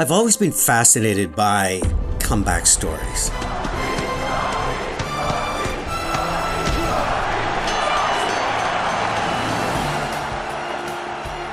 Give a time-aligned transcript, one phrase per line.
[0.00, 1.82] I've always been fascinated by
[2.20, 3.28] comeback stories.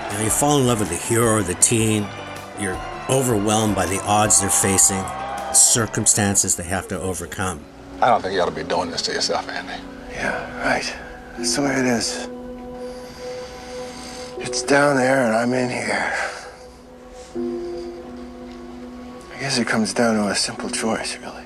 [0.06, 2.08] You, know, you fall in love with the hero or the teen,
[2.58, 2.80] you're
[3.10, 7.60] overwhelmed by the odds they're facing, the circumstances they have to overcome.
[8.02, 9.74] I don't think you ought to be doing this to yourself, Andy.
[10.14, 10.96] Yeah, right.
[11.36, 12.30] That's the way it is.
[14.38, 16.37] It's down there and I'm in here.
[19.38, 21.44] I guess it comes down to a simple choice, really.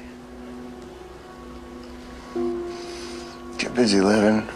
[3.57, 4.47] Get busy living,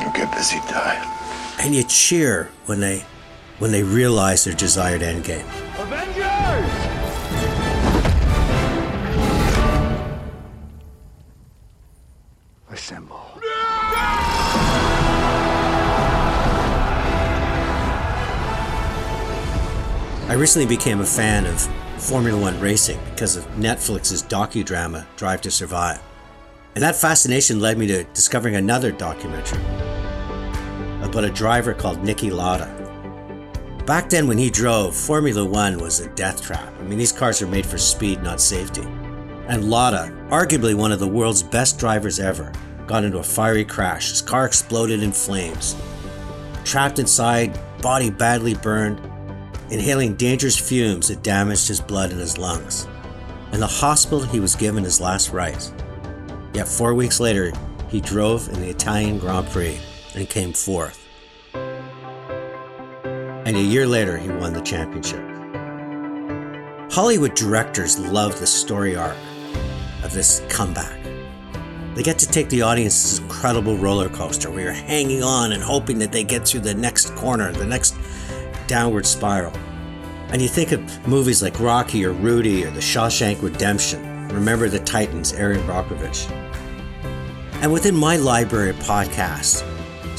[0.00, 1.08] or get busy dying.
[1.60, 3.04] And you cheer when they
[3.60, 5.46] when they realize their desired endgame.
[5.46, 5.65] Avengers!
[20.36, 21.60] Recently became a fan of
[22.02, 26.00] Formula One racing because of Netflix's docudrama Drive to Survive.
[26.74, 29.62] And that fascination led me to discovering another documentary
[31.02, 32.72] about a driver called Niki Lauda.
[33.86, 36.74] Back then, when he drove, Formula One was a death trap.
[36.78, 38.82] I mean, these cars are made for speed, not safety.
[39.48, 42.52] And Lauda, arguably one of the world's best drivers ever,
[42.86, 44.10] got into a fiery crash.
[44.10, 45.76] His car exploded in flames.
[46.64, 49.00] Trapped inside, body badly burned,
[49.70, 52.86] inhaling dangerous fumes that damaged his blood and his lungs.
[53.52, 55.72] In the hospital, he was given his last rites.
[56.52, 57.52] Yet four weeks later,
[57.88, 59.78] he drove in the Italian Grand Prix
[60.14, 61.02] and came fourth.
[61.54, 65.22] And a year later, he won the championship.
[66.90, 69.16] Hollywood directors love the story arc
[70.02, 71.00] of this comeback.
[71.94, 75.98] They get to take the audience's incredible roller coaster where you're hanging on and hoping
[76.00, 77.94] that they get through the next corner, the next
[78.66, 79.52] downward spiral.
[80.28, 84.28] And you think of movies like Rocky or Rudy or The Shawshank Redemption.
[84.28, 86.30] Remember the Titans, Erin Brockovich.
[87.62, 89.64] And within my library of podcasts,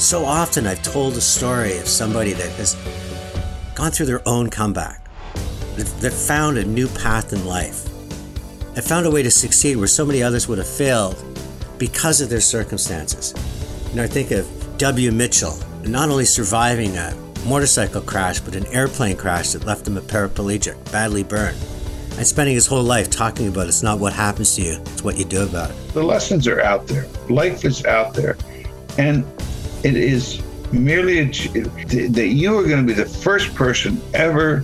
[0.00, 2.74] so often I've told a story of somebody that has
[3.74, 5.00] gone through their own comeback,
[5.76, 7.86] that, that found a new path in life,
[8.74, 11.22] and found a way to succeed where so many others would have failed
[11.78, 13.34] because of their circumstances.
[13.90, 15.12] And I think of W.
[15.12, 17.14] Mitchell, not only surviving a
[17.48, 21.56] motorcycle crash, but an airplane crash that left him a paraplegic, badly burned,
[22.18, 25.16] and spending his whole life talking about it's not what happens to you, it's what
[25.16, 25.94] you do about it.
[25.94, 28.36] The lessons are out there, life is out there,
[28.98, 29.24] and
[29.82, 30.42] it is
[30.72, 34.62] merely a, that you are going to be the first person ever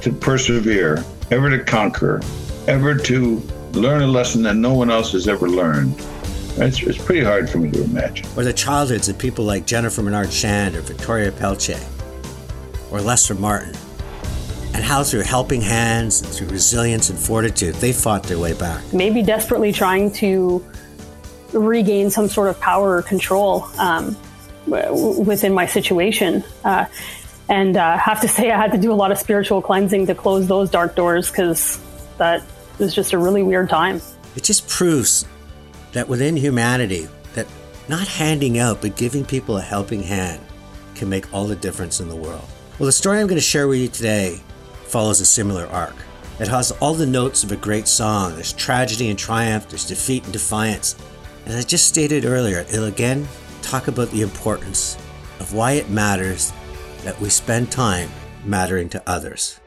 [0.00, 2.20] to persevere, ever to conquer,
[2.68, 3.38] ever to
[3.72, 5.94] learn a lesson that no one else has ever learned.
[6.58, 8.26] It's, it's pretty hard for me to imagine.
[8.36, 11.80] Or the childhoods of people like Jennifer Menard Shand or Victoria Pelche
[12.90, 13.74] or Lester Martin,
[14.74, 18.82] and how through helping hands and through resilience and fortitude, they fought their way back.
[18.92, 20.64] Maybe desperately trying to
[21.52, 24.16] regain some sort of power or control um,
[24.66, 26.44] within my situation.
[26.64, 26.86] Uh,
[27.48, 30.14] and uh, have to say, I had to do a lot of spiritual cleansing to
[30.14, 31.80] close those dark doors because
[32.18, 32.44] that
[32.78, 34.00] was just a really weird time.
[34.36, 35.26] It just proves
[35.92, 37.48] that within humanity, that
[37.88, 40.40] not handing out but giving people a helping hand
[40.94, 42.46] can make all the difference in the world.
[42.80, 44.40] Well, the story I'm going to share with you today
[44.86, 45.94] follows a similar arc.
[46.38, 48.34] It has all the notes of a great song.
[48.34, 50.96] There's tragedy and triumph, there's defeat and defiance.
[51.44, 53.28] As I just stated earlier, it'll again
[53.60, 54.96] talk about the importance
[55.40, 56.54] of why it matters
[57.02, 58.08] that we spend time
[58.46, 59.59] mattering to others.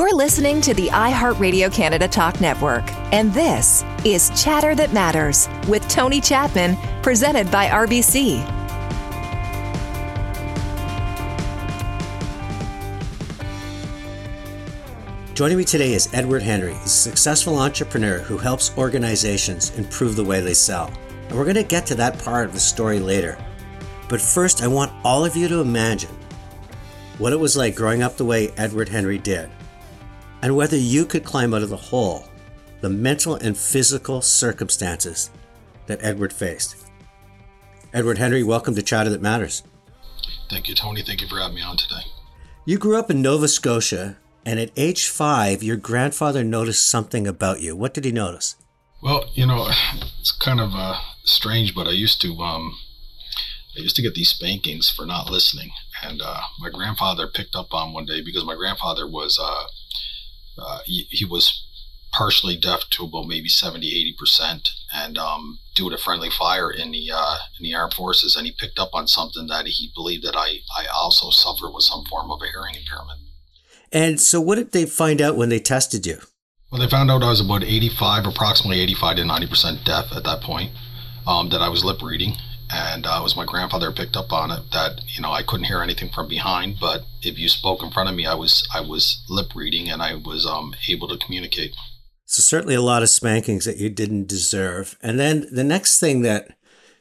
[0.00, 5.86] You're listening to the iHeartRadio Canada Talk Network, and this is Chatter That Matters with
[5.88, 8.40] Tony Chapman, presented by RBC.
[15.34, 20.40] Joining me today is Edward Henry, a successful entrepreneur who helps organizations improve the way
[20.40, 20.90] they sell.
[21.28, 23.36] And we're going to get to that part of the story later.
[24.08, 26.16] But first, I want all of you to imagine
[27.18, 29.50] what it was like growing up the way Edward Henry did
[30.42, 32.24] and whether you could climb out of the hole,
[32.80, 35.30] the mental and physical circumstances
[35.86, 36.76] that Edward faced.
[37.92, 39.62] Edward Henry, welcome to Chatter That Matters.
[40.48, 41.02] Thank you, Tony.
[41.02, 42.02] Thank you for having me on today.
[42.64, 44.16] You grew up in Nova Scotia,
[44.46, 47.76] and at age five, your grandfather noticed something about you.
[47.76, 48.56] What did he notice?
[49.02, 49.68] Well, you know,
[50.20, 52.74] it's kind of uh, strange, but I used to um,
[53.76, 55.70] I used to get these spankings for not listening,
[56.02, 59.64] and uh, my grandfather picked up on one day because my grandfather was uh,
[60.60, 61.66] uh, he, he, was
[62.12, 67.10] partially deaf to about maybe 70, 80%, and um, due to friendly fire in the
[67.14, 68.36] uh, in the armed forces.
[68.36, 71.84] And he picked up on something that he believed that I, I also suffered with
[71.84, 73.20] some form of a hearing impairment.
[73.92, 76.18] And so, what did they find out when they tested you?
[76.70, 80.40] Well, they found out I was about 85, approximately 85 to 90% deaf at that
[80.40, 80.70] point,
[81.26, 82.34] um, that I was lip reading.
[82.72, 85.66] And uh, it was my grandfather picked up on it that, you know, I couldn't
[85.66, 88.80] hear anything from behind, but if you spoke in front of me, I was I
[88.80, 91.74] was lip reading and I was um, able to communicate.
[92.26, 94.96] So, certainly a lot of spankings that you didn't deserve.
[95.02, 96.56] And then the next thing that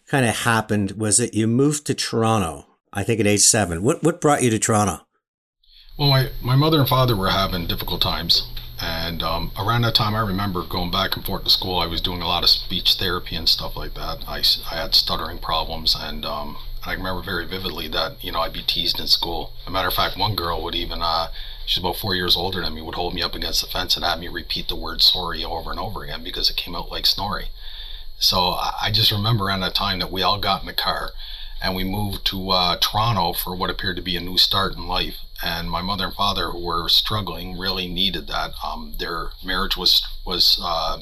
[0.07, 3.83] kind of happened was that you moved to Toronto, I think at age seven.
[3.83, 5.06] What, what brought you to Toronto?
[6.00, 8.48] Well, my, my mother and father were having difficult times.
[8.81, 11.79] And um, around that time, I remember going back and forth to school.
[11.79, 14.23] I was doing a lot of speech therapy and stuff like that.
[14.27, 14.41] I,
[14.71, 18.63] I had stuttering problems, and um, I remember very vividly that you know I'd be
[18.63, 19.51] teased in school.
[19.61, 21.27] As a matter of fact, one girl would even uh,
[21.65, 24.05] she's about four years older than me would hold me up against the fence and
[24.05, 27.05] have me repeat the word sorry over and over again because it came out like
[27.05, 27.49] snorri.
[28.17, 31.11] So I just remember around that time that we all got in the car
[31.61, 34.87] and we moved to uh, Toronto for what appeared to be a new start in
[34.87, 35.17] life.
[35.41, 38.51] And my mother and father, who were struggling, really needed that.
[38.63, 41.00] Um, their marriage was was uh,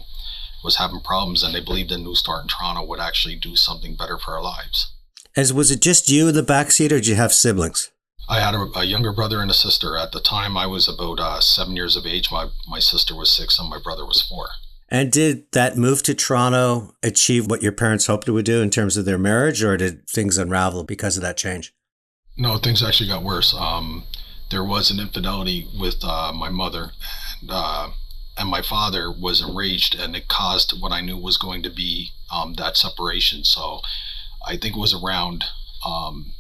[0.64, 3.96] was having problems, and they believed a new start in Toronto would actually do something
[3.96, 4.94] better for our lives.
[5.36, 7.92] As was it just you in the backseat, or did you have siblings?
[8.30, 9.96] I had a, a, younger brother and a sister.
[9.96, 12.30] At the time, I was about uh, seven years of age.
[12.32, 14.50] My my sister was six, and my brother was four.
[14.90, 18.70] And did that move to Toronto achieve what your parents hoped it would do in
[18.70, 21.74] terms of their marriage, or did things unravel because of that change?
[22.38, 23.54] No, things actually got worse.
[23.54, 24.04] Um,
[24.50, 26.92] there was an infidelity with uh, my mother,
[27.42, 27.90] and uh,
[28.38, 32.12] and my father was enraged, and it caused what I knew was going to be
[32.32, 33.44] um, that separation.
[33.44, 33.82] So,
[34.46, 35.46] I think it was around
[35.86, 36.34] um,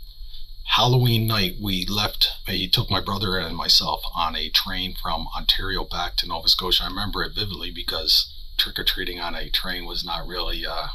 [0.68, 1.56] Halloween night.
[1.62, 2.30] We left.
[2.46, 6.84] He took my brother and myself on a train from Ontario back to Nova Scotia.
[6.84, 10.88] I remember it vividly because trick or treating on a train was not really uh,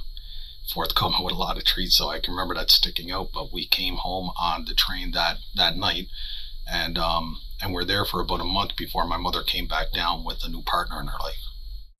[0.72, 3.30] forthcoming with a lot of treats, so I can remember that sticking out.
[3.32, 6.08] But we came home on the train that that night,
[6.72, 10.24] and um, and we're there for about a month before my mother came back down
[10.24, 11.36] with a new partner in her life.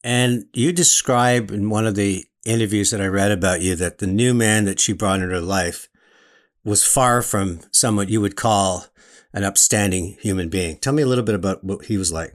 [0.03, 4.07] And you describe in one of the interviews that I read about you that the
[4.07, 5.89] new man that she brought into her life
[6.65, 8.87] was far from someone you would call
[9.33, 10.79] an upstanding human being.
[10.79, 12.35] Tell me a little bit about what he was like.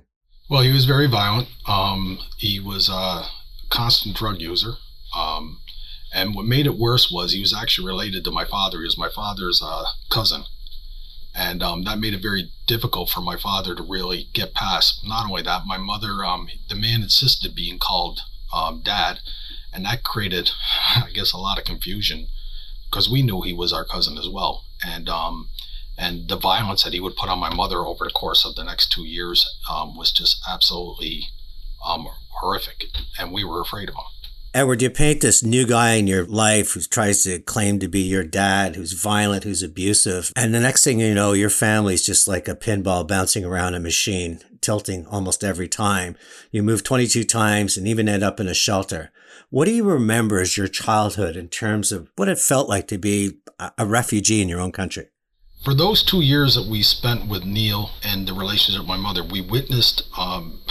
[0.49, 1.49] Well, he was very violent.
[1.67, 3.23] Um, he was a
[3.69, 4.73] constant drug user.
[5.17, 5.59] Um,
[6.13, 8.79] and what made it worse was he was actually related to my father.
[8.79, 10.43] He was my father's uh, cousin.
[11.37, 15.01] And um, that made it very difficult for my father to really get past.
[15.05, 19.19] Not only that, my mother, um, the man insisted being called um, dad.
[19.71, 20.49] And that created,
[20.95, 22.27] I guess, a lot of confusion
[22.89, 24.65] because we knew he was our cousin as well.
[24.83, 25.49] And um,
[25.97, 28.63] and the violence that he would put on my mother over the course of the
[28.63, 31.29] next two years um, was just absolutely
[31.85, 32.07] um,
[32.39, 32.85] horrific,
[33.17, 34.03] and we were afraid of him.
[34.53, 37.99] Edward, you paint this new guy in your life who tries to claim to be
[37.99, 40.31] your dad, who's violent, who's abusive.
[40.35, 43.79] And the next thing you know, your family's just like a pinball bouncing around a
[43.79, 46.15] machine, tilting almost every time.
[46.51, 49.11] You move 22 times and even end up in a shelter.
[49.49, 52.97] What do you remember as your childhood in terms of what it felt like to
[52.97, 53.37] be
[53.77, 55.07] a refugee in your own country?
[55.67, 59.21] for those two years that we spent with Neil and the relationship with my mother,
[59.21, 60.61] we witnessed um,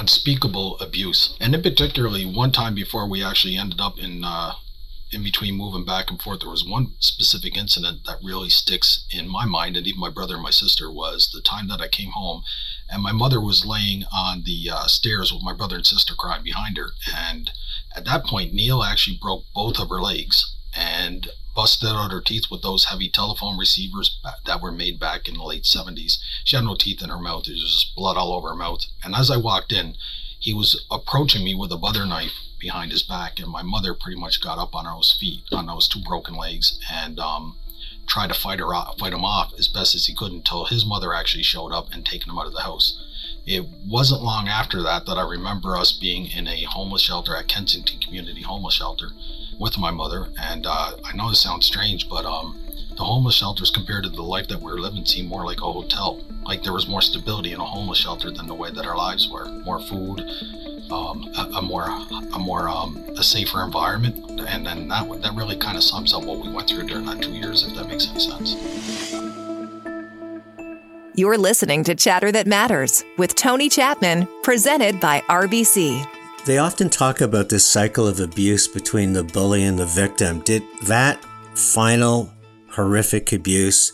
[0.00, 1.36] unspeakable abuse.
[1.38, 4.54] And in particularly, one time before we actually ended up in uh,
[5.12, 9.28] in between moving back and forth, there was one specific incident that really sticks in
[9.28, 12.12] my mind, and even my brother and my sister was the time that I came
[12.12, 12.42] home,
[12.88, 16.44] and my mother was laying on the uh, stairs with my brother and sister crying
[16.44, 16.90] behind her.
[17.14, 17.50] And
[17.94, 22.44] at that point, Neil actually broke both of her legs, and busted out her teeth
[22.50, 26.18] with those heavy telephone receivers that were made back in the late 70s.
[26.44, 27.44] She had no teeth in her mouth.
[27.44, 28.86] There was just blood all over her mouth.
[29.02, 29.96] And as I walked in,
[30.38, 33.38] he was approaching me with a butter knife behind his back.
[33.38, 36.78] And my mother pretty much got up on those feet, on those two broken legs,
[36.90, 37.56] and um,
[38.06, 40.86] tried to fight her off, fight him off as best as he could until his
[40.86, 42.98] mother actually showed up and taken him out of the house.
[43.44, 47.48] It wasn't long after that that I remember us being in a homeless shelter at
[47.48, 49.10] Kensington Community Homeless Shelter
[49.60, 50.28] with my mother.
[50.40, 52.58] And uh, I know this sounds strange, but um,
[52.96, 55.72] the homeless shelters compared to the life that we were living seemed more like a
[55.72, 56.20] hotel.
[56.42, 59.28] Like there was more stability in a homeless shelter than the way that our lives
[59.30, 59.44] were.
[59.46, 60.20] More food,
[60.90, 65.56] um, a, a, more, a more, um, a safer environment, and then that that really
[65.56, 68.08] kind of sums up what we went through during that two years, if that makes
[68.08, 68.56] any sense.
[71.14, 76.09] You're listening to Chatter That Matters with Tony Chapman, presented by RBC.
[76.46, 80.40] They often talk about this cycle of abuse between the bully and the victim.
[80.40, 81.22] Did that
[81.54, 82.32] final
[82.70, 83.92] horrific abuse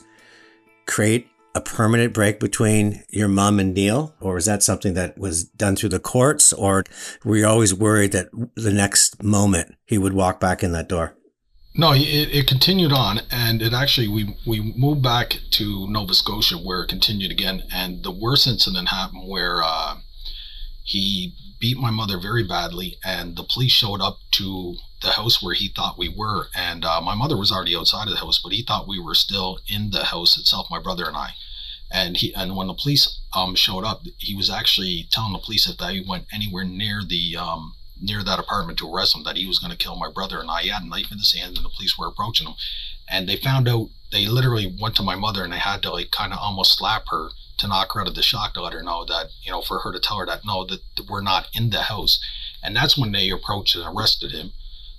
[0.87, 5.45] create a permanent break between your mom and Neil, or was that something that was
[5.45, 6.85] done through the courts, or
[7.25, 11.17] were you always worried that the next moment he would walk back in that door?
[11.75, 16.57] No, it, it continued on, and it actually we we moved back to Nova Scotia
[16.57, 19.97] where it continued again, and the worst incident happened where uh,
[20.85, 25.55] he beat my mother very badly, and the police showed up to the house where
[25.55, 28.53] he thought we were, and uh, my mother was already outside of the house, but
[28.53, 31.33] he thought we were still in the house itself, my brother and I.
[31.93, 35.69] And he and when the police um, showed up, he was actually telling the police
[35.69, 39.47] if they went anywhere near the um, near that apartment to arrest him that he
[39.47, 40.63] was going to kill my brother and I.
[40.63, 42.57] He had a knife in his hand, and the police were approaching him,
[43.09, 43.89] and they found out.
[44.13, 47.07] They literally went to my mother and they had to like kind of almost slap
[47.09, 49.63] her to knock her out of the shock to let her know that you know
[49.63, 52.21] for her to tell her that no that we're not in the house,
[52.63, 54.53] and that's when they approached and arrested him.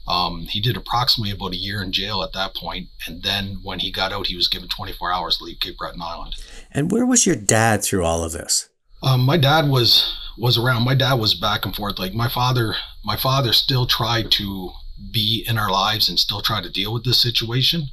[0.07, 3.79] Um, he did approximately about a year in jail at that point, and then when
[3.79, 6.35] he got out, he was given 24 hours to leave Cape Breton Island.
[6.71, 8.69] And where was your dad through all of this?
[9.03, 10.83] Um, my dad was was around.
[10.83, 11.99] My dad was back and forth.
[11.99, 14.71] Like my father, my father still tried to
[15.11, 17.87] be in our lives and still try to deal with this situation.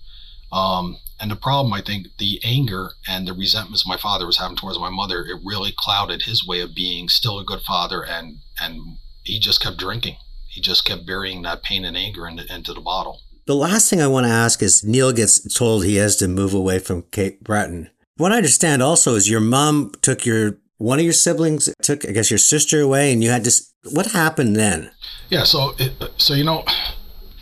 [0.52, 4.56] Um, and the problem, I think, the anger and the resentments my father was having
[4.56, 8.38] towards my mother, it really clouded his way of being still a good father, and
[8.60, 10.16] and he just kept drinking
[10.54, 13.20] he just kept burying that pain and anger into, into the bottle.
[13.46, 16.54] The last thing I want to ask is Neil gets told he has to move
[16.54, 17.90] away from Cape Breton.
[18.16, 22.12] What I understand also is your mom took your one of your siblings took I
[22.12, 23.50] guess your sister away, and you had to.
[23.90, 24.92] What happened then?
[25.30, 26.64] Yeah, so it, so you know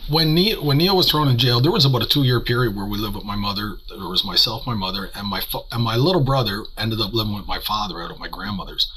[0.09, 2.75] when Neil when Neil was thrown in jail, there was about a two year period
[2.75, 3.77] where we lived with my mother.
[3.89, 7.47] There was myself, my mother, and my and my little brother ended up living with
[7.47, 8.91] my father out at my grandmother's.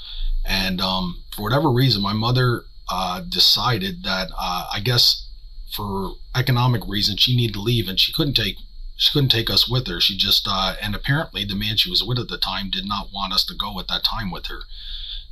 [0.44, 5.26] And um, for whatever reason, my mother uh, decided that uh, I guess
[5.74, 8.56] for economic reasons she needed to leave and she couldn't take
[8.96, 10.00] she couldn't take us with her.
[10.00, 13.08] She just uh, and apparently the man she was with at the time did not
[13.12, 14.60] want us to go at that time with her.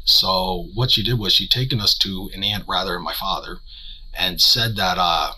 [0.05, 3.59] So what she did was she taken us to an aunt rather than my father,
[4.17, 5.33] and said that uh,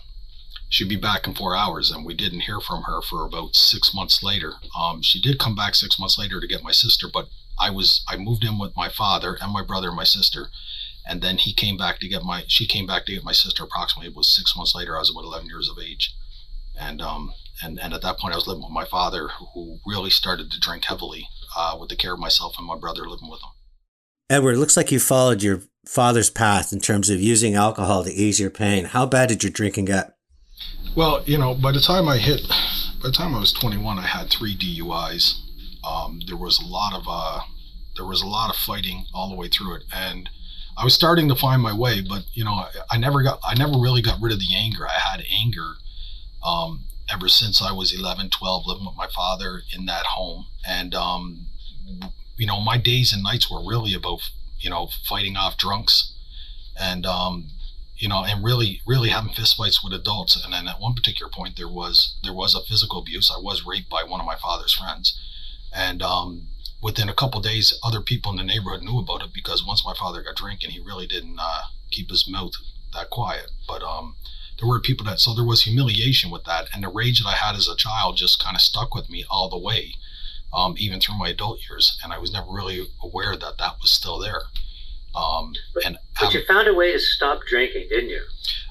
[0.69, 1.89] she'd be back in four hours.
[1.89, 4.53] And we didn't hear from her for about six months later.
[4.77, 8.03] Um, she did come back six months later to get my sister, but I was
[8.07, 10.49] I moved in with my father and my brother and my sister,
[11.07, 13.63] and then he came back to get my she came back to get my sister
[13.63, 16.15] approximately it was six months later i was about 11 years of age
[16.77, 17.33] and um
[17.63, 20.59] and and at that point i was living with my father who really started to
[20.59, 23.49] drink heavily uh, with the care of myself and my brother living with him
[24.29, 28.11] edward it looks like you followed your father's path in terms of using alcohol to
[28.11, 30.15] ease your pain how bad did your drinking get
[30.95, 32.41] well you know by the time i hit
[33.01, 35.43] by the time i was 21 i had three duis
[35.83, 37.39] um, there was a lot of uh,
[37.95, 40.29] there was a lot of fighting all the way through it and
[40.77, 43.55] I was starting to find my way, but you know, I, I never got, I
[43.55, 44.87] never really got rid of the anger.
[44.87, 45.73] I had anger
[46.45, 50.45] um, ever since I was 11, 12, living with my father in that home.
[50.67, 51.47] And, um,
[52.37, 54.21] you know, my days and nights were really about,
[54.59, 56.13] you know, fighting off drunks
[56.79, 57.49] and, um,
[57.97, 60.41] you know, and really, really having fistfights with adults.
[60.43, 63.31] And then at one particular point, there was, there was a physical abuse.
[63.35, 65.19] I was raped by one of my father's friends.
[65.73, 66.47] And, um,
[66.81, 69.93] within a couple days, other people in the neighborhood knew about it because once my
[69.97, 72.53] father got drinking, he really didn't uh, keep his mouth
[72.93, 73.51] that quiet.
[73.67, 74.15] But um,
[74.59, 76.69] there were people that, so there was humiliation with that.
[76.73, 79.25] And the rage that I had as a child just kind of stuck with me
[79.29, 79.95] all the way,
[80.57, 81.97] um, even through my adult years.
[82.03, 84.41] And I was never really aware that that was still there.
[85.15, 88.21] Um, but, and but you found a way to stop drinking, didn't you?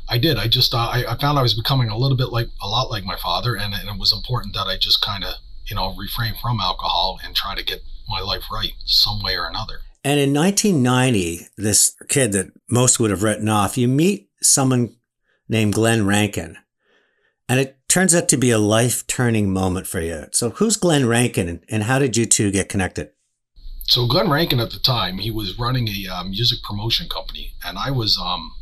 [0.08, 0.36] I did.
[0.36, 2.90] I just uh, I, I, found I was becoming a little bit like a lot
[2.90, 5.34] like my father, and, and it was important that I just kind of
[5.66, 9.48] you know refrain from alcohol and try to get my life right some way or
[9.48, 9.78] another.
[10.04, 14.94] And in 1990, this kid that most would have written off, you meet someone
[15.48, 16.56] named Glenn Rankin.
[17.48, 20.26] And it turns out to be a life turning moment for you.
[20.30, 23.08] So, who's Glenn Rankin and how did you two get connected?
[23.84, 27.54] So, Glenn Rankin at the time, he was running a uh, music promotion company.
[27.64, 28.52] And I was, um,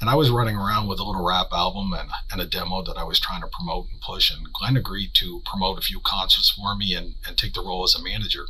[0.00, 2.96] and I was running around with a little rap album and, and a demo that
[2.96, 4.32] I was trying to promote and push.
[4.32, 7.82] And Glenn agreed to promote a few concerts for me and, and take the role
[7.82, 8.46] as a manager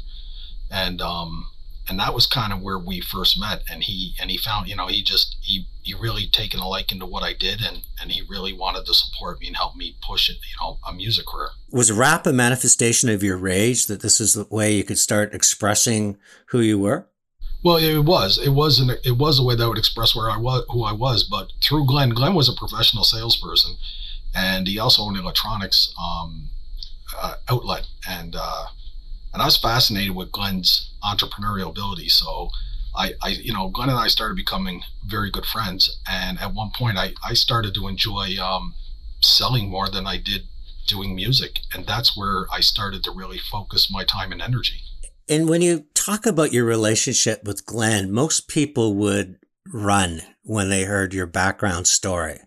[0.70, 1.46] and um,
[1.88, 3.62] and that was kind of where we first met.
[3.70, 7.00] And he and he found, you know, he just he he really taken a liking
[7.00, 9.96] to what I did, and and he really wanted to support me and help me
[10.00, 11.50] push it, you know, a music career.
[11.70, 15.34] Was rap a manifestation of your rage that this is the way you could start
[15.34, 17.06] expressing who you were?
[17.64, 18.38] Well, it was.
[18.38, 20.92] It was an, It was a way that would express where I was, who I
[20.92, 21.24] was.
[21.24, 23.76] But through Glenn, Glenn was a professional salesperson,
[24.34, 26.50] and he also owned an electronics um,
[27.16, 27.86] uh, outlet.
[28.08, 28.66] And uh,
[29.32, 32.08] and I was fascinated with Glenn's entrepreneurial ability.
[32.08, 32.50] So
[32.94, 36.00] I, I, you know, Glenn and I started becoming very good friends.
[36.08, 38.74] And at one point, I, I started to enjoy um,
[39.22, 40.42] selling more than I did
[40.86, 41.60] doing music.
[41.74, 44.80] And that's where I started to really focus my time and energy.
[45.28, 49.38] And when you talk about your relationship with Glenn, most people would
[49.72, 52.40] run when they heard your background story.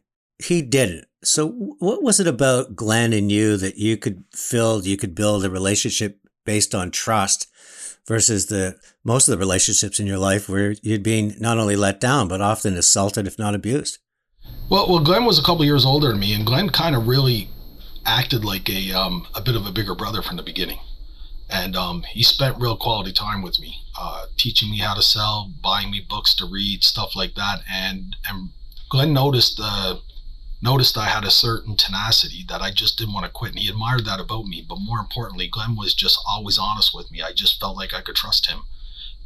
[0.44, 1.06] He didn't.
[1.24, 1.48] So,
[1.80, 5.50] what was it about Glenn and you that you could feel you could build a
[5.50, 7.48] relationship based on trust
[8.08, 12.00] versus the most of the relationships in your life where you'd been not only let
[12.00, 13.98] down but often assaulted, if not abused?
[14.70, 17.50] Well, well, Glenn was a couple years older than me, and Glenn kind of really
[18.06, 20.80] acted like a um, a bit of a bigger brother from the beginning
[21.50, 25.52] and um, he spent real quality time with me, uh, teaching me how to sell,
[25.62, 27.60] buying me books to read, stuff like that.
[27.72, 28.50] And and
[28.90, 29.98] Glenn noticed uh,
[30.62, 33.70] noticed I had a certain tenacity that I just didn't want to quit, and he
[33.70, 34.66] admired that about me.
[34.68, 37.22] But more importantly, Glenn was just always honest with me.
[37.22, 38.64] I just felt like I could trust him,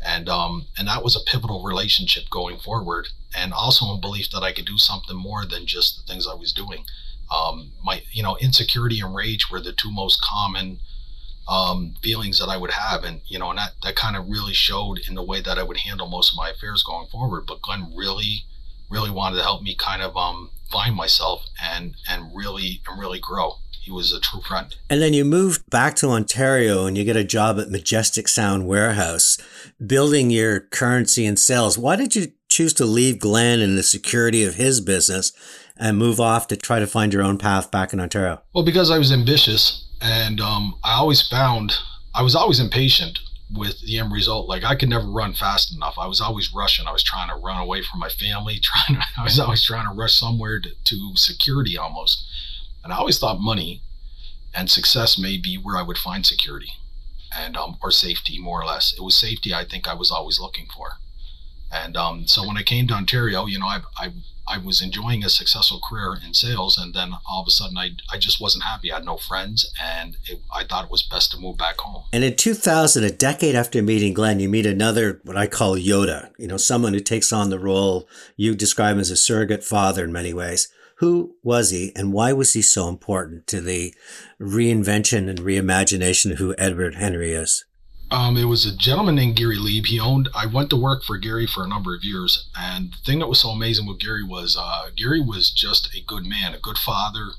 [0.01, 4.43] and um, and that was a pivotal relationship going forward, and also a belief that
[4.43, 6.85] I could do something more than just the things I was doing.
[7.29, 10.79] Um, my you know insecurity and rage were the two most common
[11.49, 13.03] um, feelings that I would have.
[13.03, 15.63] And, you know, and that, that kind of really showed in the way that I
[15.63, 17.45] would handle most of my affairs going forward.
[17.47, 18.45] But Glenn really,
[18.89, 23.19] really wanted to help me kind of um, find myself and, and really, and really
[23.19, 23.53] grow.
[23.81, 24.75] He was a true friend.
[24.89, 28.67] And then you moved back to Ontario and you get a job at Majestic Sound
[28.67, 29.37] Warehouse,
[29.85, 31.77] building your currency and sales.
[31.77, 35.31] Why did you choose to leave Glenn and the security of his business
[35.77, 38.41] and move off to try to find your own path back in Ontario?
[38.53, 41.73] Well, because I was ambitious and um, I always found
[42.13, 43.19] I was always impatient
[43.51, 44.47] with the end result.
[44.47, 45.97] Like I could never run fast enough.
[45.97, 46.87] I was always rushing.
[46.87, 48.59] I was trying to run away from my family.
[48.63, 52.25] Trying to, I was always trying to rush somewhere to, to security almost.
[52.83, 53.81] And I always thought money
[54.53, 56.71] and success may be where I would find security
[57.35, 58.93] and um, or safety more or less.
[58.93, 60.97] It was safety I think I was always looking for.
[61.71, 64.13] And um, so when I came to Ontario, you know, I, I
[64.49, 67.91] I was enjoying a successful career in sales, and then all of a sudden, I,
[68.11, 68.91] I just wasn't happy.
[68.91, 72.05] I had no friends, and it, I thought it was best to move back home.
[72.11, 76.31] And in 2000, a decade after meeting Glenn, you meet another, what I call Yoda,
[76.39, 80.11] you know, someone who takes on the role you describe as a surrogate father in
[80.11, 80.67] many ways.
[80.95, 83.93] Who was he, and why was he so important to the
[84.41, 87.65] reinvention and reimagination of who Edward Henry is?
[88.11, 89.85] Um, it was a gentleman named Gary Lieb.
[89.85, 90.29] He owned.
[90.33, 93.27] I went to work for Gary for a number of years, and the thing that
[93.27, 96.77] was so amazing with Gary was uh, Gary was just a good man, a good
[96.77, 97.29] father.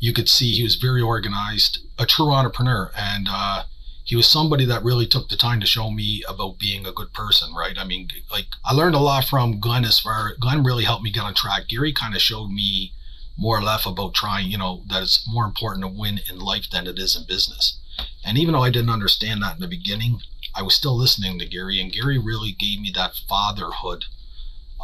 [0.00, 3.64] You could see he was very organized, a true entrepreneur, and uh,
[4.02, 7.12] he was somebody that really took the time to show me about being a good
[7.12, 7.54] person.
[7.54, 7.78] Right?
[7.78, 9.84] I mean, like I learned a lot from Glenn.
[9.84, 11.68] As far Glenn really helped me get on track.
[11.68, 12.92] Gary kind of showed me
[13.38, 14.50] more or less about trying.
[14.50, 17.78] You know that it's more important to win in life than it is in business
[18.24, 20.20] and even though I didn't understand that in the beginning,
[20.54, 24.04] I was still listening to Gary, and Gary really gave me that fatherhood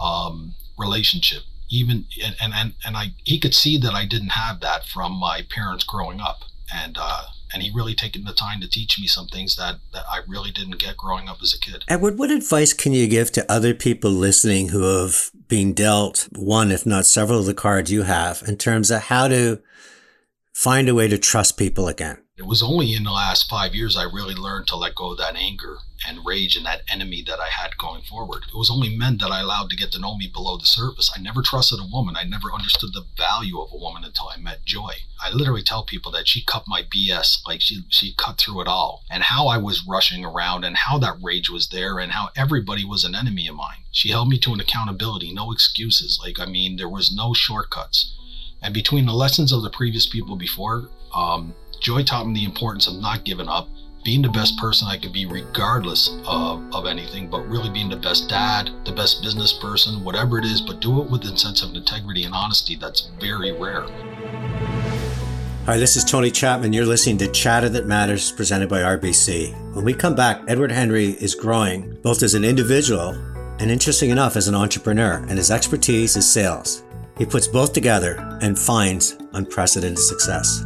[0.00, 1.42] um, relationship.
[1.70, 5.42] Even and, and and I he could see that I didn't have that from my
[5.42, 9.28] parents growing up, and uh, and he really taken the time to teach me some
[9.28, 11.84] things that that I really didn't get growing up as a kid.
[11.88, 16.72] Edward, what advice can you give to other people listening who have been dealt one,
[16.72, 19.62] if not several, of the cards you have in terms of how to
[20.52, 22.18] find a way to trust people again?
[22.36, 25.18] It was only in the last five years I really learned to let go of
[25.18, 28.42] that anger and rage and that enemy that I had going forward.
[28.48, 31.12] It was only men that I allowed to get to know me below the surface.
[31.16, 32.16] I never trusted a woman.
[32.16, 34.94] I never understood the value of a woman until I met Joy.
[35.20, 38.66] I literally tell people that she cut my BS, like she she cut through it
[38.66, 42.30] all, and how I was rushing around and how that rage was there and how
[42.34, 43.84] everybody was an enemy of mine.
[43.92, 46.18] She held me to an accountability, no excuses.
[46.20, 48.12] Like I mean, there was no shortcuts.
[48.60, 52.86] And between the lessons of the previous people before, um, Joy taught me the importance
[52.86, 53.68] of not giving up,
[54.04, 57.96] being the best person I could be regardless of, of anything, but really being the
[57.96, 61.62] best dad, the best business person, whatever it is, but do it with a sense
[61.62, 63.86] of integrity and honesty that's very rare.
[65.66, 66.74] Hi, this is Tony Chapman.
[66.74, 69.74] You're listening to Chatter That Matters, presented by RBC.
[69.74, 73.14] When we come back, Edward Henry is growing both as an individual
[73.58, 76.82] and, interesting enough, as an entrepreneur, and his expertise is sales.
[77.16, 80.62] He puts both together and finds unprecedented success.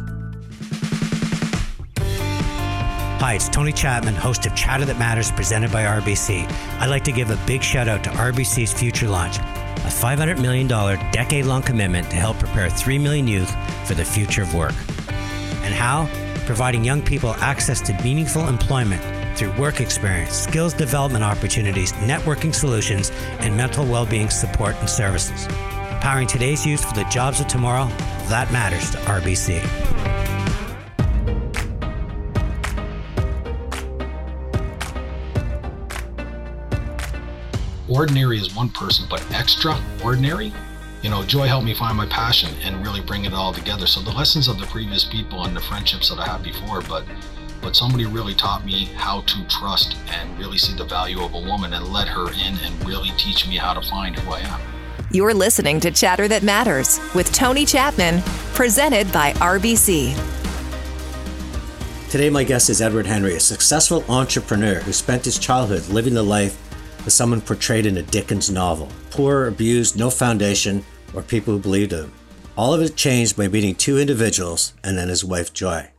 [3.19, 6.49] Hi, it's Tony Chapman, host of Chatter That Matters, presented by RBC.
[6.79, 10.67] I'd like to give a big shout out to RBC's Future Launch, a $500 million
[10.67, 13.53] decade long commitment to help prepare 3 million youth
[13.85, 14.73] for the future of work.
[15.63, 16.07] And how?
[16.45, 19.03] Providing young people access to meaningful employment
[19.37, 25.45] through work experience, skills development opportunities, networking solutions, and mental well being support and services.
[25.99, 27.87] Powering today's youth for the jobs of tomorrow,
[28.29, 30.18] that matters to RBC.
[37.99, 40.53] Ordinary is one person, but extraordinary,
[41.01, 43.85] you know, Joy helped me find my passion and really bring it all together.
[43.85, 47.03] So the lessons of the previous people and the friendships that I had before, but
[47.05, 47.05] but
[47.61, 51.39] but somebody really taught me how to trust and really see the value of a
[51.41, 54.61] woman and let her in and really teach me how to find who I am.
[55.11, 58.21] You're listening to Chatter That Matters with Tony Chapman,
[58.53, 60.15] presented by RBC.
[62.09, 66.23] Today, my guest is Edward Henry, a successful entrepreneur who spent his childhood living the
[66.23, 66.68] life
[67.05, 70.83] of someone portrayed in a Dickens novel poor, abused, no foundation,
[71.13, 72.11] or people who believed him.
[72.55, 75.91] All of it changed by meeting two individuals and then his wife, Joy.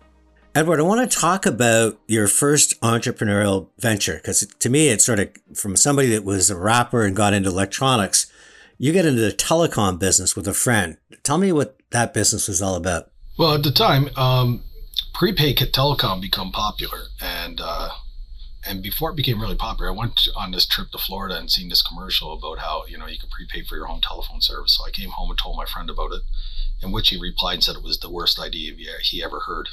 [0.54, 5.20] Edward, I want to talk about your first entrepreneurial venture because to me, it's sort
[5.20, 8.30] of from somebody that was a rapper and got into electronics.
[8.78, 10.96] You get into the telecom business with a friend.
[11.22, 13.10] Tell me what that business was all about.
[13.38, 14.64] Well, at the time, um,
[15.14, 17.90] prepaid telecom become popular, and uh,
[18.66, 21.68] and before it became really popular, I went on this trip to Florida and seen
[21.68, 24.76] this commercial about how you know you could prepay for your home telephone service.
[24.76, 26.22] So I came home and told my friend about it,
[26.82, 29.68] in which he replied and said it was the worst idea he ever heard.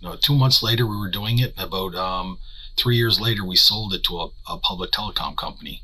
[0.00, 2.38] You know, two months later we were doing it, and about um,
[2.76, 5.82] three years later we sold it to a, a public telecom company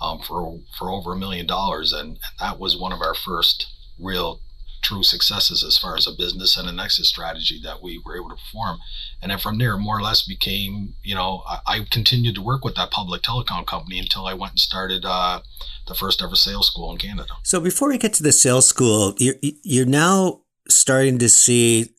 [0.00, 3.66] um, for for over a million dollars, and, and that was one of our first
[3.98, 4.40] real
[4.82, 8.28] true successes as far as a business and an exit strategy that we were able
[8.28, 8.78] to perform.
[9.20, 12.64] And then from there, more or less became, you know, I, I continued to work
[12.64, 15.40] with that public telecom company until I went and started uh,
[15.86, 17.34] the first ever sales school in Canada.
[17.44, 21.94] So before we get to the sales school, you're, you're now starting to see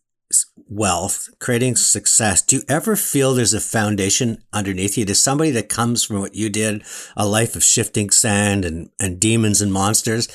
[0.68, 5.06] wealth, creating success, do you ever feel there's a foundation underneath you?
[5.06, 6.84] Does somebody that comes from what you did,
[7.16, 10.28] a life of shifting sand and, and demons and monsters,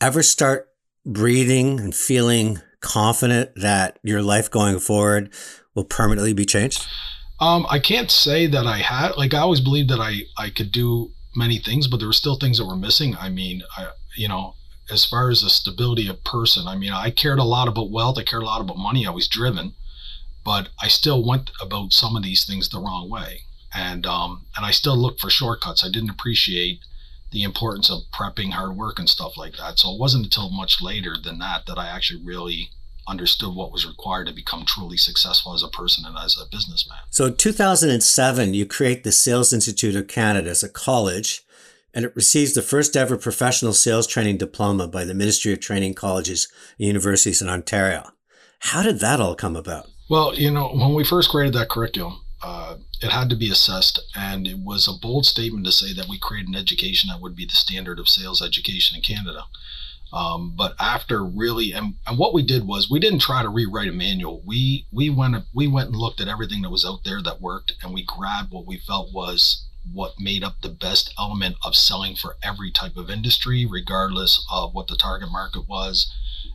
[0.00, 0.68] ever start
[1.06, 5.32] breathing and feeling confident that your life going forward
[5.74, 6.86] will permanently be changed?
[7.38, 9.12] Um, I can't say that I had.
[9.16, 12.36] Like I always believed that I I could do many things, but there were still
[12.36, 13.14] things that were missing.
[13.16, 14.54] I mean, I, you know,
[14.90, 18.18] as far as the stability of person, I mean, I cared a lot about wealth.
[18.18, 19.06] I cared a lot about money.
[19.06, 19.74] I was driven,
[20.44, 23.42] but I still went about some of these things the wrong way,
[23.74, 25.84] and um, and I still looked for shortcuts.
[25.84, 26.80] I didn't appreciate
[27.32, 29.78] the importance of prepping, hard work, and stuff like that.
[29.78, 32.70] So it wasn't until much later than that that I actually really
[33.08, 36.98] understood what was required to become truly successful as a person and as a businessman.
[37.10, 41.46] So in 2007, you create the Sales Institute of Canada as a college
[41.96, 45.94] and it receives the first ever professional sales training diploma by the Ministry of Training
[45.94, 46.46] Colleges
[46.78, 48.10] and Universities in Ontario.
[48.58, 49.86] How did that all come about?
[50.10, 54.00] Well, you know, when we first created that curriculum, uh, it had to be assessed,
[54.14, 57.36] and it was a bold statement to say that we create an education that would
[57.36, 59.44] be the standard of sales education in Canada.
[60.12, 63.88] Um, but after really, and, and what we did was we didn't try to rewrite
[63.88, 64.40] a manual.
[64.46, 67.74] We we went we went and looked at everything that was out there that worked,
[67.82, 72.16] and we grabbed what we felt was what made up the best element of selling
[72.16, 76.12] for every type of industry, regardless of what the target market was.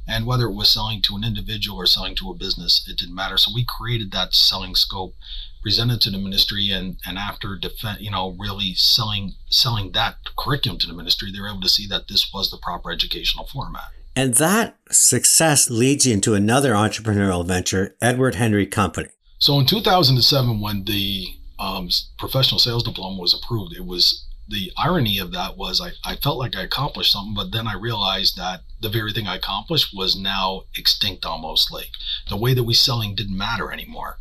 [0.07, 3.15] And whether it was selling to an individual or selling to a business, it didn't
[3.15, 3.37] matter.
[3.37, 5.15] So we created that selling scope,
[5.61, 10.79] presented to the ministry, and and after defend, you know, really selling selling that curriculum
[10.79, 13.91] to the ministry, they were able to see that this was the proper educational format.
[14.15, 19.09] And that success leads you into another entrepreneurial venture, Edward Henry Company.
[19.39, 25.17] So in 2007, when the um, professional sales diploma was approved, it was the irony
[25.17, 28.61] of that was I, I felt like I accomplished something, but then I realized that
[28.81, 31.71] the very thing I accomplished was now extinct almost.
[31.71, 31.91] Like
[32.29, 34.17] the way that we selling didn't matter anymore.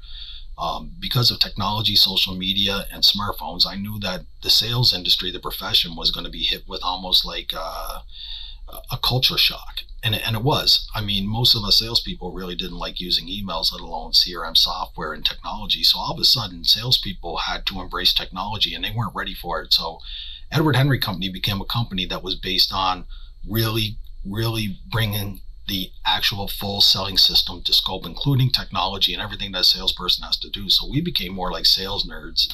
[0.60, 5.40] Um, because of technology, social media, and smartphones, I knew that the sales industry, the
[5.40, 8.00] profession, was going to be hit with almost like uh,
[8.92, 10.88] a culture shock and it, and it was.
[10.94, 15.12] I mean, most of us salespeople really didn't like using emails, let alone CRM software
[15.12, 15.82] and technology.
[15.82, 19.60] So all of a sudden, salespeople had to embrace technology, and they weren't ready for
[19.60, 19.72] it.
[19.72, 20.00] So
[20.50, 23.04] Edward Henry Company became a company that was based on
[23.46, 25.40] really, really bringing
[25.70, 30.36] the actual full selling system to scope, including technology and everything that a salesperson has
[30.36, 30.68] to do.
[30.68, 32.52] So we became more like sales nerds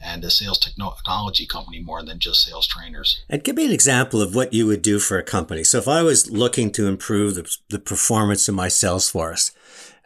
[0.00, 3.24] and a sales technology company more than just sales trainers.
[3.28, 5.64] And give me an example of what you would do for a company.
[5.64, 9.50] So if I was looking to improve the, the performance of my sales force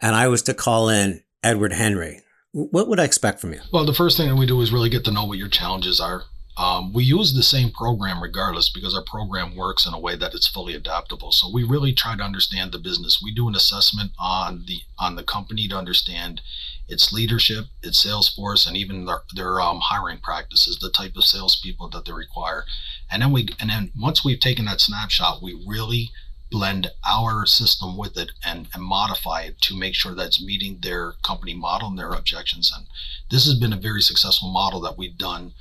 [0.01, 2.21] and I was to call in Edward Henry,
[2.53, 3.61] what would I expect from you?
[3.71, 5.99] Well, the first thing that we do is really get to know what your challenges
[5.99, 6.23] are.
[6.57, 10.33] Um, we use the same program regardless because our program works in a way that
[10.33, 11.31] it's fully adaptable.
[11.31, 13.21] So we really try to understand the business.
[13.23, 16.41] We do an assessment on the on the company to understand
[16.87, 21.25] its leadership, its sales force, and even their, their um, hiring practices, the type of
[21.25, 22.65] salespeople that they require.
[23.11, 26.11] And then we and then once we've taken that snapshot, we really
[26.49, 30.79] blend our system with it and, and modify it to make sure that it's meeting
[30.81, 32.71] their company model and their objections.
[32.75, 32.87] And
[33.29, 35.53] this has been a very successful model that we've done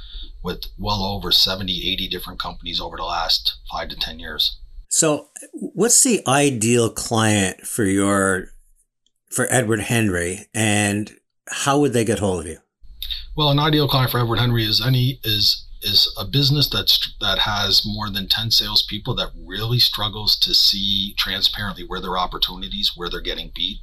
[0.43, 4.59] with well over 70, 80 different companies over the last five to 10 years.
[4.89, 8.53] So, what's the ideal client for your
[9.29, 11.13] for Edward Henry, and
[11.49, 12.59] how would they get hold of you?
[13.37, 17.39] Well, an ideal client for Edward Henry is any is is a business that's that
[17.39, 23.09] has more than 10 salespeople that really struggles to see transparently where their opportunities, where
[23.09, 23.79] they're getting beat.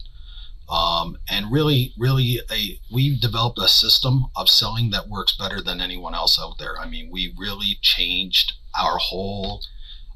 [0.69, 5.81] Um, and really, really, a, we've developed a system of selling that works better than
[5.81, 6.79] anyone else out there.
[6.79, 9.61] I mean, we really changed our whole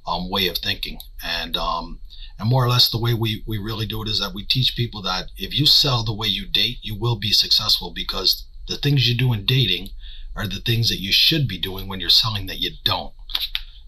[0.05, 1.99] um, way of thinking, and um,
[2.39, 4.75] and more or less the way we we really do it is that we teach
[4.75, 8.77] people that if you sell the way you date, you will be successful because the
[8.77, 9.89] things you do in dating
[10.37, 13.13] are the things that you should be doing when you're selling that you don't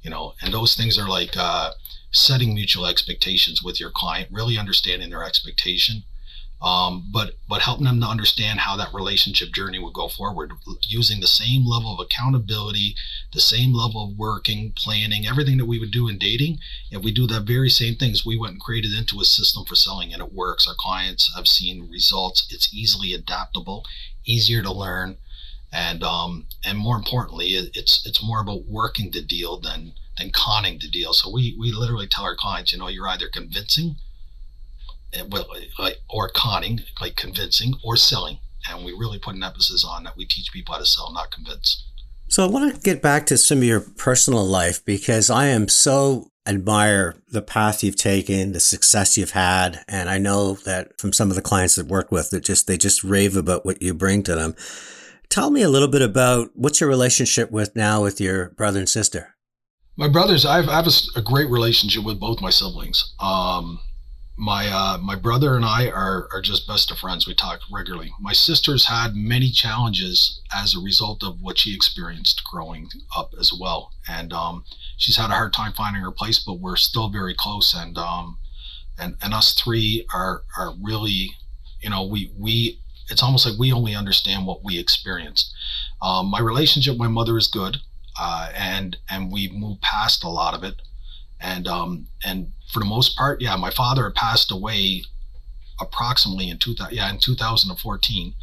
[0.02, 0.34] you know?
[0.42, 1.72] And those things are like uh,
[2.12, 6.04] setting mutual expectations with your client really understanding their expectation
[6.62, 11.22] um, but but helping them to understand how that relationship journey would go forward using
[11.22, 12.96] the same level of accountability
[13.32, 16.60] the same level of working planning everything that we would do in dating.
[16.92, 19.76] If we do that very same things we went and created into a system for
[19.76, 20.68] selling and it works.
[20.68, 22.46] Our clients have seen results.
[22.50, 23.86] It's easily adaptable
[24.26, 25.18] easier to learn
[25.72, 30.80] and um, and more importantly, it's it's more about working the deal than than conning
[30.80, 31.14] the deal.
[31.14, 33.98] So we we literally tell our clients, you know, you're either convincing,
[35.14, 35.24] eh,
[36.10, 40.18] or conning, like convincing, or selling, and we really put an emphasis on that.
[40.18, 41.86] We teach people how to sell, not convince.
[42.30, 45.68] So I want to get back to some of your personal life because I am
[45.68, 51.14] so admire the path you've taken, the success you've had, and I know that from
[51.14, 53.94] some of the clients that work with that just they just rave about what you
[53.94, 54.56] bring to them.
[55.30, 58.90] Tell me a little bit about what's your relationship with now with your brother and
[58.90, 59.36] sister.
[59.96, 63.14] My brothers, I've, I have a, a great relationship with both my siblings.
[63.20, 63.80] Um,
[64.40, 67.28] my uh, my brother and I are, are just best of friends.
[67.28, 68.12] We talk regularly.
[68.20, 73.52] My sister's had many challenges as a result of what she experienced growing up as
[73.54, 74.64] well, and um,
[74.98, 76.40] she's had a hard time finding her place.
[76.40, 78.38] But we're still very close, and um,
[78.98, 81.32] and and us three are are really,
[81.82, 82.80] you know, we we
[83.10, 85.54] it's almost like we only understand what we experienced.
[86.02, 87.78] Um, my relationship with my mother is good,
[88.20, 90.82] uh, and and we've moved past a lot of it,
[91.40, 95.04] and um, and for the most part, yeah, my father passed away
[95.82, 98.34] approximately in two yeah in 2014,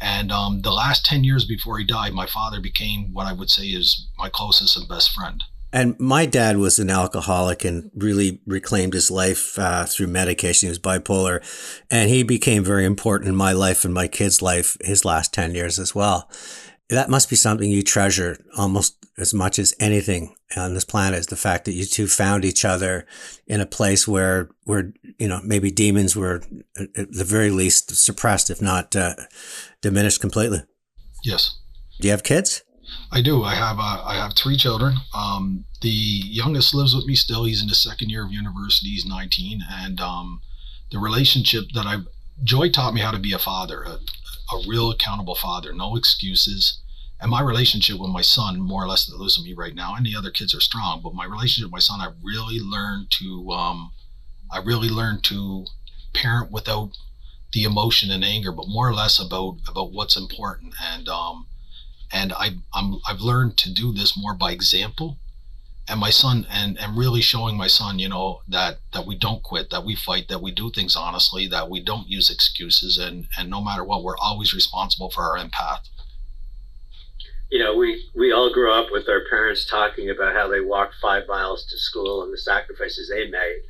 [0.00, 3.50] and um, the last 10 years before he died, my father became what I would
[3.50, 5.44] say is my closest and best friend.
[5.72, 10.66] And my dad was an alcoholic and really reclaimed his life uh, through medication.
[10.66, 11.42] He was bipolar,
[11.90, 15.54] and he became very important in my life and my kids' life his last 10
[15.54, 16.30] years as well.
[16.90, 21.26] That must be something you treasure almost as much as anything on this planet is
[21.26, 23.06] the fact that you two found each other
[23.46, 26.42] in a place where, where, you know, maybe demons were
[26.76, 29.14] at the very least suppressed, if not uh,
[29.80, 30.62] diminished completely.
[31.24, 31.58] Yes.
[32.00, 32.62] Do you have kids?
[33.10, 33.42] I do.
[33.42, 34.98] I have uh, I have three children.
[35.14, 37.44] Um, the youngest lives with me still.
[37.44, 38.90] He's in the second year of university.
[38.90, 40.40] He's 19, and um,
[40.90, 41.98] the relationship that I
[42.42, 43.98] Joy taught me how to be a father, a,
[44.54, 46.80] a, real accountable father, no excuses.
[47.20, 49.94] And my relationship with my son, more or less, that lives with me right now,
[49.94, 51.00] and the other kids are strong.
[51.02, 53.92] But my relationship with my son, I really learned to, um,
[54.50, 55.66] I really learned to
[56.14, 56.96] parent without
[57.52, 60.74] the emotion and anger, but more or less about about what's important.
[60.82, 61.46] And um,
[62.12, 65.16] and I, I'm I've learned to do this more by example,
[65.88, 69.42] and my son and and really showing my son, you know, that that we don't
[69.42, 73.26] quit, that we fight, that we do things honestly, that we don't use excuses, and
[73.38, 75.88] and no matter what, we're always responsible for our empath.
[77.50, 80.94] You know, we we all grew up with our parents talking about how they walked
[81.00, 83.62] five miles to school and the sacrifices they made,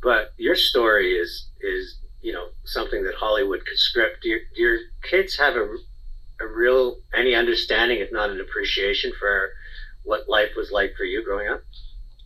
[0.00, 4.22] but your story is is you know something that Hollywood could script.
[4.22, 5.76] Do your, do your kids have a
[6.40, 9.50] a real any understanding, if not an appreciation, for
[10.02, 11.62] what life was like for you growing up?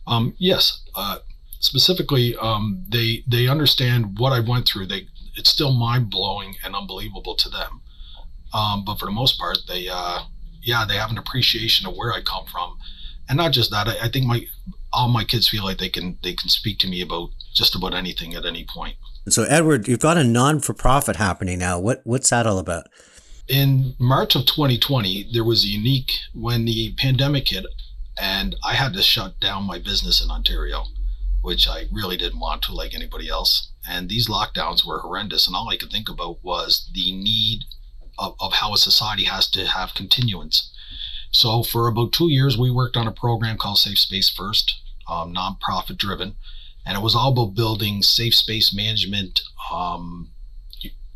[0.07, 1.19] Um, yes, uh,
[1.59, 4.87] specifically, um, they they understand what I went through.
[4.87, 7.81] They it's still mind blowing and unbelievable to them.
[8.53, 10.21] Um, but for the most part, they uh,
[10.61, 12.77] yeah they have an appreciation of where I come from,
[13.27, 13.87] and not just that.
[13.87, 14.45] I, I think my
[14.93, 17.93] all my kids feel like they can they can speak to me about just about
[17.93, 18.95] anything at any point.
[19.27, 21.79] So Edward, you've got a non for profit happening now.
[21.79, 22.87] What what's that all about?
[23.47, 27.65] In March of 2020, there was a unique when the pandemic hit,
[28.19, 30.85] and I had to shut down my business in Ontario,
[31.41, 33.71] which I really didn't want to, like anybody else.
[33.87, 37.65] And these lockdowns were horrendous, and all I could think about was the need
[38.17, 40.71] of, of how a society has to have continuance.
[41.31, 44.73] So, for about two years, we worked on a program called Safe Space First,
[45.07, 46.35] um, nonprofit driven,
[46.85, 50.31] and it was all about building safe space management um,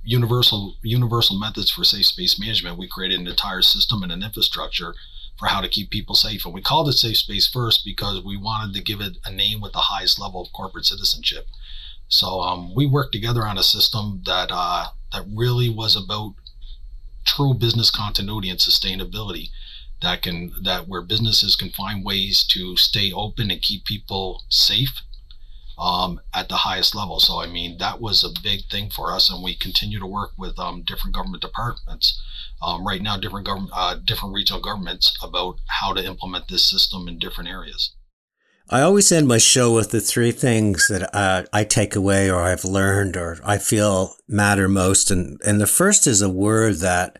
[0.03, 4.93] universal universal methods for safe space management, we created an entire system and an infrastructure
[5.37, 6.45] for how to keep people safe.
[6.45, 9.61] And we called it Safe Space First because we wanted to give it a name
[9.61, 11.47] with the highest level of corporate citizenship.
[12.09, 16.35] So um, we worked together on a system that uh, that really was about
[17.25, 19.49] true business continuity and sustainability
[20.01, 25.01] that can that where businesses can find ways to stay open and keep people safe
[25.79, 27.19] um, at the highest level.
[27.19, 30.31] So I mean that was a big thing for us, and we continue to work
[30.37, 32.21] with um, different government departments
[32.61, 37.07] um, right now, different government, uh, different regional governments about how to implement this system
[37.07, 37.95] in different areas.
[38.71, 42.43] I always end my show with the three things that uh, I take away or
[42.43, 45.09] I've learned or I feel matter most.
[45.09, 47.19] And, and the first is a word that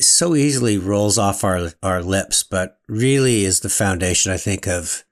[0.00, 5.04] so easily rolls off our, our lips, but really is the foundation, I think, of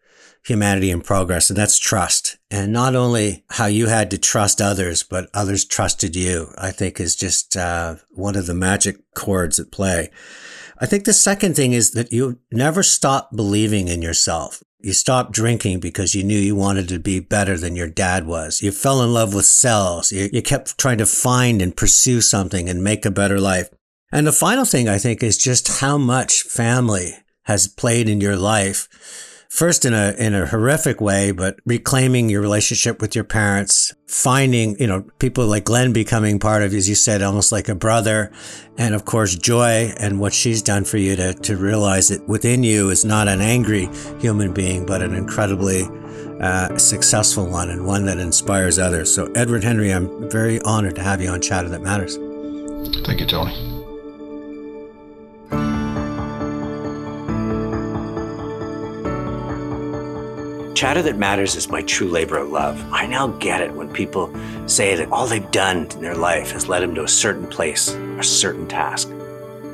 [0.45, 1.49] humanity and progress.
[1.49, 2.32] And that's trust.
[2.53, 7.01] And not only how you had to trust others, but others trusted you, I think
[7.01, 10.11] is just uh, one of the magic chords at play.
[10.79, 14.63] I think the second thing is that you never stop believing in yourself.
[14.81, 18.61] You stopped drinking because you knew you wanted to be better than your dad was.
[18.61, 20.13] You fell in love with cells.
[20.13, 23.71] You, you kept trying to find and pursue something and make a better life.
[24.13, 28.37] And the final thing I think is just how much family has played in your
[28.37, 28.89] life
[29.53, 34.79] first in a in a horrific way, but reclaiming your relationship with your parents, finding
[34.79, 38.33] you know people like Glenn becoming part of, as you said, almost like a brother,
[38.79, 42.63] and of course Joy and what she's done for you to to realize that within
[42.63, 45.85] you is not an angry human being, but an incredibly
[46.41, 49.15] uh, successful one and one that inspires others.
[49.15, 52.17] So Edward Henry, I'm very honored to have you on Chatter That Matters.
[53.05, 53.72] Thank you, Tony.
[60.83, 62.85] Chatter That Matters is my true labor of love.
[62.93, 64.35] I now get it when people
[64.67, 67.91] say that all they've done in their life has led them to a certain place,
[67.91, 69.09] a certain task.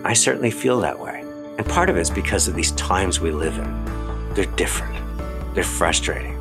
[0.05, 1.25] I certainly feel that way.
[1.57, 4.35] And part of it's because of these times we live in.
[4.35, 4.95] They're different,
[5.55, 6.37] they're frustrating.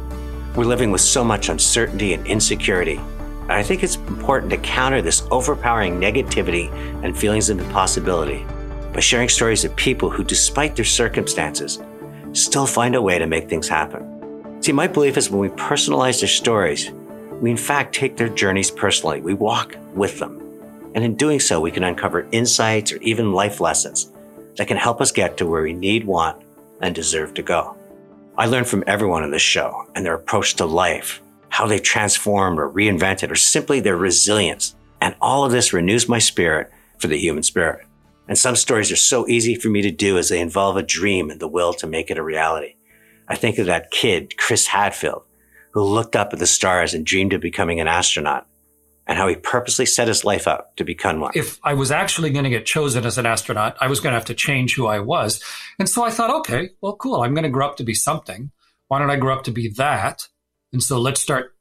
[0.54, 2.98] We're living with so much uncertainty and insecurity.
[3.44, 6.70] And I think it's important to counter this overpowering negativity
[7.06, 8.46] and feelings of impossibility
[8.94, 11.80] by sharing stories of people who, despite their circumstances,
[12.34, 14.17] still find a way to make things happen.
[14.68, 16.92] See, my belief is when we personalize their stories,
[17.40, 19.22] we in fact take their journeys personally.
[19.22, 20.42] We walk with them.
[20.94, 24.12] And in doing so, we can uncover insights or even life lessons
[24.58, 26.44] that can help us get to where we need, want,
[26.82, 27.78] and deserve to go.
[28.38, 32.60] I learn from everyone in this show and their approach to life, how they transformed
[32.60, 34.76] or reinvented, or simply their resilience.
[35.00, 37.86] And all of this renews my spirit for the human spirit.
[38.28, 41.30] And some stories are so easy for me to do as they involve a dream
[41.30, 42.74] and the will to make it a reality.
[43.28, 45.24] I think of that kid, Chris Hadfield,
[45.72, 48.48] who looked up at the stars and dreamed of becoming an astronaut
[49.06, 51.32] and how he purposely set his life up to become one.
[51.34, 54.18] If I was actually going to get chosen as an astronaut, I was going to
[54.18, 55.42] have to change who I was.
[55.80, 57.22] And so I thought, okay, well, cool.
[57.22, 58.52] I'm going to grow up to be something.
[58.90, 60.28] Why don't I grow up to be that?
[60.74, 61.56] And so let's start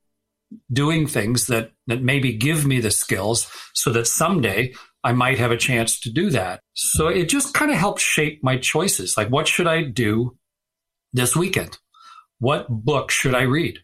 [0.72, 4.74] doing things that, that maybe give me the skills so that someday
[5.04, 6.60] I might have a chance to do that.
[6.74, 9.16] So it just kind of helped shape my choices.
[9.16, 10.36] Like, what should I do
[11.16, 11.78] this weekend?
[12.38, 13.80] What book should I read?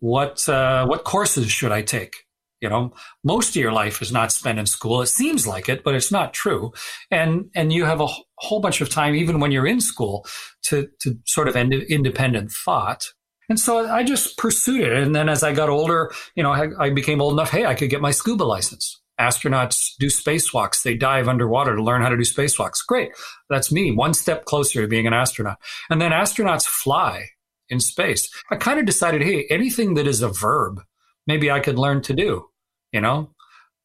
[0.00, 2.16] What uh, what courses should I take?
[2.60, 5.02] You know, most of your life is not spent in school.
[5.02, 6.72] It seems like it, but it's not true.
[7.10, 10.26] And and you have a whole bunch of time, even when you're in school,
[10.64, 13.04] to to sort of ind- independent thought.
[13.48, 14.92] And so I just pursued it.
[14.92, 17.50] And then as I got older, you know, I, I became old enough.
[17.50, 20.82] Hey, I could get my scuba license astronauts do spacewalks.
[20.82, 22.86] They dive underwater to learn how to do spacewalks.
[22.86, 23.12] Great.
[23.48, 25.58] That's me, one step closer to being an astronaut.
[25.90, 27.26] And then astronauts fly
[27.68, 28.30] in space.
[28.50, 30.82] I kind of decided, hey, anything that is a verb,
[31.26, 32.46] maybe I could learn to do,
[32.92, 33.30] you know,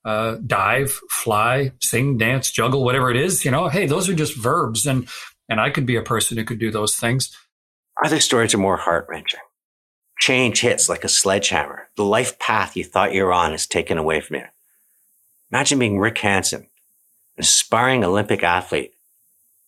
[0.03, 4.35] uh, dive, fly, sing, dance, juggle, whatever it is, you know, hey, those are just
[4.35, 4.85] verbs.
[4.85, 5.07] And,
[5.47, 7.35] and I could be a person who could do those things.
[8.03, 9.39] Other stories are more heart wrenching.
[10.19, 11.89] Change hits like a sledgehammer.
[11.97, 14.45] The life path you thought you were on is taken away from you.
[15.51, 16.67] Imagine being Rick Hansen, an
[17.39, 18.93] aspiring Olympic athlete,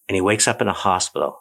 [0.08, 1.40] and he wakes up in a hospital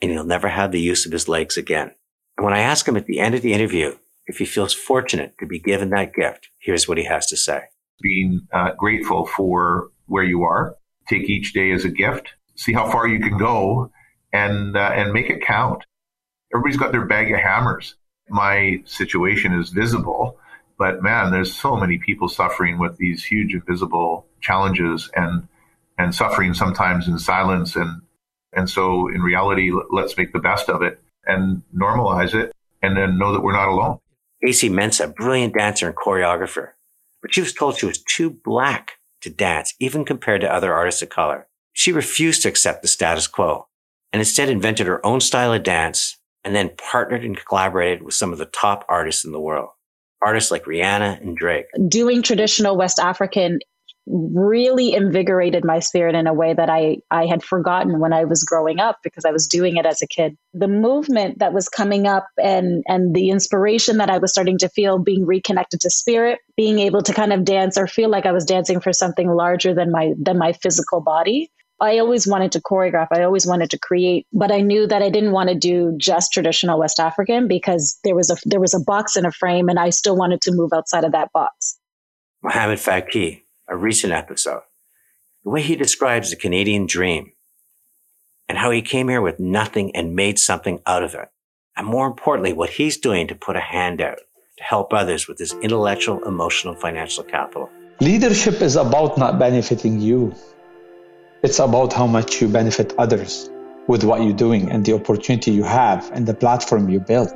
[0.00, 1.90] and he'll never have the use of his legs again.
[2.36, 3.96] And when I ask him at the end of the interview
[4.26, 7.62] if he feels fortunate to be given that gift, here's what he has to say.
[8.00, 10.76] Being uh, grateful for where you are,
[11.08, 13.90] take each day as a gift, see how far you can go,
[14.32, 15.82] and uh, and make it count.
[16.54, 17.96] Everybody's got their bag of hammers.
[18.28, 20.38] My situation is visible,
[20.78, 25.48] but man, there's so many people suffering with these huge invisible challenges and
[25.98, 28.00] and suffering sometimes in silence and
[28.52, 32.52] and so in reality, let's make the best of it and normalize it
[32.82, 33.98] and then know that we're not alone.
[34.46, 36.70] AC Mensah, brilliant dancer and choreographer,
[37.20, 41.02] but she was told she was too black to dance, even compared to other artists
[41.02, 41.48] of color.
[41.72, 43.66] She refused to accept the status quo
[44.12, 48.32] and instead invented her own style of dance and then partnered and collaborated with some
[48.32, 49.70] of the top artists in the world
[50.24, 51.66] artists like Rihanna and Drake.
[51.88, 53.58] Doing traditional West African
[54.10, 58.42] really invigorated my spirit in a way that I, I had forgotten when I was
[58.42, 60.36] growing up because I was doing it as a kid.
[60.54, 64.68] The movement that was coming up and, and the inspiration that I was starting to
[64.68, 68.32] feel being reconnected to spirit, being able to kind of dance or feel like I
[68.32, 71.50] was dancing for something larger than my, than my physical body.
[71.80, 73.08] I always wanted to choreograph.
[73.12, 76.32] I always wanted to create, but I knew that I didn't want to do just
[76.32, 79.78] traditional West African because there was a there was a box and a frame, and
[79.78, 81.78] I still wanted to move outside of that box.
[82.42, 84.62] Mohamed Fakih, a recent episode,
[85.44, 87.32] the way he describes the Canadian dream
[88.48, 91.28] and how he came here with nothing and made something out of it.
[91.76, 94.18] And more importantly, what he's doing to put a hand out
[94.56, 97.70] to help others with his intellectual, emotional, financial capital.
[98.00, 100.34] Leadership is about not benefiting you.
[101.40, 103.48] It's about how much you benefit others
[103.86, 107.32] with what you're doing and the opportunity you have and the platform you built.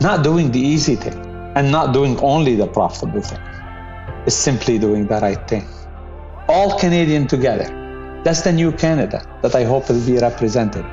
[0.00, 1.14] Not doing the easy thing
[1.54, 3.38] and not doing only the profitable thing.
[4.26, 5.64] It's simply doing the right thing.
[6.48, 7.68] All Canadian together.
[8.24, 10.84] That's the new Canada that I hope will be represented.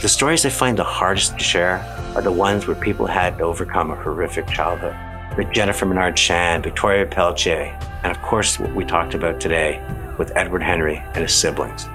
[0.00, 3.44] The stories I find the hardest to share are the ones where people had to
[3.44, 4.96] overcome a horrific childhood.
[5.40, 7.72] With Jennifer Menard Chan, Victoria Pelche,
[8.02, 9.82] and of course, what we talked about today
[10.18, 11.86] with Edward Henry and his siblings.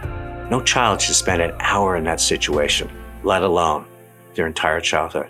[0.49, 2.89] No child should spend an hour in that situation,
[3.21, 3.85] let alone
[4.33, 5.29] their entire childhood.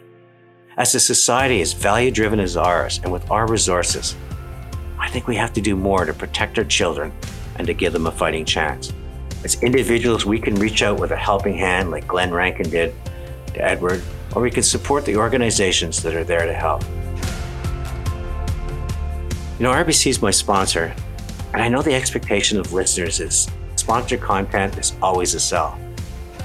[0.78, 4.16] As a society as value driven as ours and with our resources,
[4.98, 7.12] I think we have to do more to protect our children
[7.58, 8.94] and to give them a fighting chance.
[9.44, 12.96] As individuals, we can reach out with a helping hand like Glenn Rankin did
[13.48, 14.02] to Edward,
[14.34, 16.82] or we can support the organizations that are there to help.
[19.58, 20.94] You know, RBC is my sponsor,
[21.54, 25.80] and I know the expectation of listeners is sponsored content is always a sell.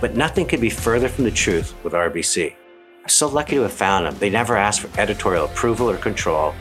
[0.00, 2.54] But nothing could be further from the truth with RBC.
[3.02, 4.16] I'm so lucky to have found them.
[4.20, 6.54] They never ask for editorial approval or control,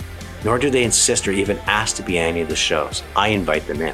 [0.43, 3.03] nor do they insist or even ask to be any of the shows.
[3.15, 3.93] I invite them in.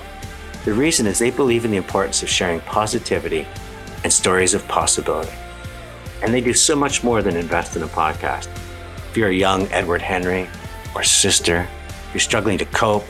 [0.64, 3.46] The reason is they believe in the importance of sharing positivity
[4.06, 5.34] and stories of possibility.
[6.24, 8.48] And they do so much more than invest in a podcast.
[9.10, 10.48] If you're a young Edward Henry
[10.96, 11.68] or sister,
[12.16, 13.04] you're struggling to cope,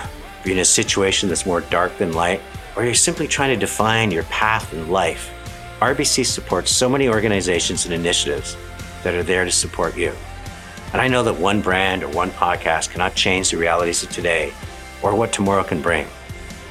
[0.44, 2.42] you're in a situation that's more dark than light,
[2.76, 5.32] or you're simply trying to define your path in life,
[5.80, 8.58] RBC supports so many organizations and initiatives
[9.04, 10.12] that are there to support you.
[10.92, 14.52] And I know that one brand or one podcast cannot change the realities of today
[15.04, 16.08] or what tomorrow can bring.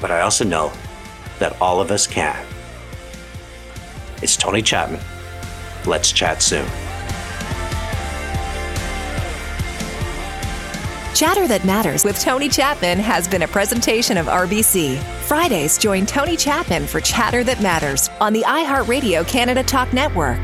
[0.01, 0.73] But I also know
[1.39, 2.45] that all of us can.
[4.21, 4.99] It's Tony Chapman.
[5.85, 6.67] Let's chat soon.
[11.15, 14.97] Chatter That Matters with Tony Chapman has been a presentation of RBC.
[15.23, 20.43] Fridays, join Tony Chapman for Chatter That Matters on the iHeartRadio Canada Talk Network.